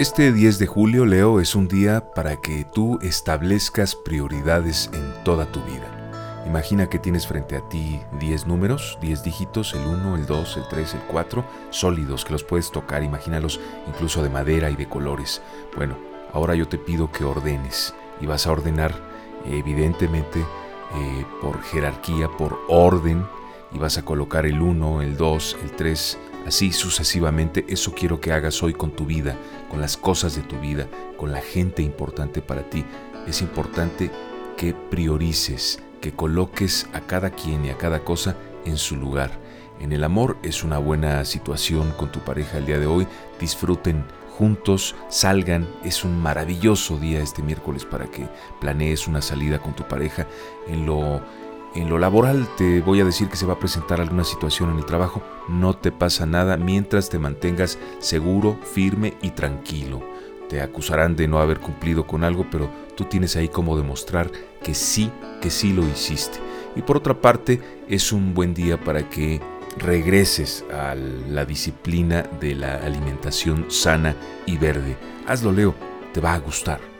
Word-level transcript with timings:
Este 0.00 0.32
10 0.32 0.58
de 0.58 0.66
julio, 0.66 1.06
Leo, 1.06 1.38
es 1.38 1.54
un 1.54 1.68
día 1.68 2.10
para 2.14 2.40
que 2.40 2.64
tú 2.64 2.98
establezcas 3.00 3.94
prioridades 3.94 4.90
en 4.92 5.14
toda 5.22 5.52
tu 5.52 5.62
vida. 5.62 6.42
Imagina 6.44 6.88
que 6.88 6.98
tienes 6.98 7.28
frente 7.28 7.56
a 7.56 7.68
ti 7.68 8.00
10 8.18 8.48
números, 8.48 8.98
10 9.00 9.22
dígitos, 9.22 9.72
el 9.72 9.86
1, 9.86 10.16
el 10.16 10.26
2, 10.26 10.56
el 10.56 10.68
3, 10.68 10.94
el 10.94 11.00
4, 11.02 11.44
sólidos 11.70 12.24
que 12.24 12.32
los 12.32 12.42
puedes 12.42 12.72
tocar, 12.72 13.04
imagínalos 13.04 13.60
incluso 13.86 14.20
de 14.20 14.30
madera 14.30 14.68
y 14.68 14.74
de 14.74 14.88
colores. 14.88 15.40
Bueno, 15.76 15.96
ahora 16.32 16.56
yo 16.56 16.66
te 16.66 16.76
pido 16.76 17.12
que 17.12 17.22
ordenes 17.22 17.94
y 18.20 18.26
vas 18.26 18.48
a 18.48 18.52
ordenar 18.52 18.92
evidentemente 19.46 20.40
eh, 20.40 21.24
por 21.40 21.62
jerarquía, 21.62 22.26
por 22.28 22.58
orden, 22.68 23.24
y 23.72 23.78
vas 23.78 23.96
a 23.96 24.04
colocar 24.04 24.44
el 24.44 24.60
1, 24.60 25.02
el 25.02 25.16
2, 25.16 25.56
el 25.62 25.70
3, 25.70 26.18
así 26.46 26.72
sucesivamente. 26.72 27.64
Eso 27.68 27.94
quiero 27.94 28.20
que 28.20 28.32
hagas 28.32 28.62
hoy 28.62 28.72
con 28.74 28.90
tu 28.90 29.06
vida, 29.06 29.36
con 29.70 29.80
las 29.80 29.96
cosas 29.96 30.36
de 30.36 30.42
tu 30.42 30.58
vida, 30.60 30.88
con 31.16 31.32
la 31.32 31.40
gente 31.40 31.82
importante 31.82 32.42
para 32.42 32.68
ti. 32.68 32.84
Es 33.26 33.40
importante 33.40 34.10
que 34.56 34.74
priorices, 34.74 35.80
que 36.00 36.12
coloques 36.12 36.86
a 36.92 37.00
cada 37.00 37.30
quien 37.30 37.64
y 37.64 37.70
a 37.70 37.78
cada 37.78 38.00
cosa 38.04 38.36
en 38.64 38.76
su 38.76 38.96
lugar. 38.96 39.30
En 39.80 39.92
el 39.92 40.04
amor 40.04 40.36
es 40.42 40.62
una 40.62 40.78
buena 40.78 41.24
situación 41.24 41.92
con 41.92 42.12
tu 42.12 42.20
pareja 42.20 42.58
el 42.58 42.66
día 42.66 42.78
de 42.78 42.86
hoy. 42.86 43.06
Disfruten 43.40 44.04
juntos, 44.38 44.94
salgan. 45.08 45.68
Es 45.84 46.04
un 46.04 46.20
maravilloso 46.20 46.98
día 46.98 47.20
este 47.20 47.42
miércoles 47.42 47.84
para 47.84 48.06
que 48.06 48.28
planees 48.60 49.08
una 49.08 49.22
salida 49.22 49.58
con 49.58 49.74
tu 49.74 49.84
pareja. 49.84 50.26
En 50.68 50.86
lo 50.86 51.20
en 51.74 51.88
lo 51.88 51.98
laboral 51.98 52.48
te 52.56 52.80
voy 52.80 53.00
a 53.00 53.04
decir 53.04 53.28
que 53.28 53.36
se 53.36 53.46
va 53.46 53.54
a 53.54 53.58
presentar 53.58 54.00
alguna 54.00 54.24
situación 54.24 54.70
en 54.70 54.78
el 54.78 54.86
trabajo, 54.86 55.22
no 55.48 55.74
te 55.74 55.90
pasa 55.90 56.24
nada 56.24 56.56
mientras 56.56 57.08
te 57.08 57.18
mantengas 57.18 57.78
seguro, 57.98 58.58
firme 58.62 59.14
y 59.22 59.30
tranquilo. 59.30 60.02
Te 60.48 60.60
acusarán 60.60 61.16
de 61.16 61.26
no 61.26 61.38
haber 61.38 61.58
cumplido 61.58 62.06
con 62.06 62.22
algo, 62.22 62.46
pero 62.50 62.70
tú 62.96 63.04
tienes 63.04 63.34
ahí 63.36 63.48
como 63.48 63.76
demostrar 63.76 64.30
que 64.62 64.74
sí, 64.74 65.10
que 65.40 65.50
sí 65.50 65.72
lo 65.72 65.82
hiciste. 65.82 66.38
Y 66.76 66.82
por 66.82 66.96
otra 66.96 67.20
parte, 67.20 67.60
es 67.88 68.12
un 68.12 68.34
buen 68.34 68.54
día 68.54 68.78
para 68.78 69.08
que 69.08 69.40
regreses 69.78 70.64
a 70.72 70.94
la 70.94 71.44
disciplina 71.44 72.22
de 72.40 72.54
la 72.54 72.76
alimentación 72.76 73.66
sana 73.70 74.14
y 74.46 74.58
verde. 74.58 74.96
Hazlo, 75.26 75.50
Leo, 75.50 75.74
te 76.12 76.20
va 76.20 76.34
a 76.34 76.38
gustar. 76.38 76.93